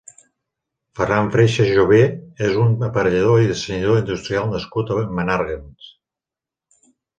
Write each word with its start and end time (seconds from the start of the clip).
Ferran 0.99 1.27
Freixa 1.35 1.67
Jové 1.71 1.99
és 2.47 2.57
un 2.63 2.73
aparellador 2.89 3.43
i 3.45 3.51
dissenyador 3.53 4.01
industrial 4.01 4.51
nascut 4.57 4.97
a 4.97 5.01
Menàrguens. 5.21 5.95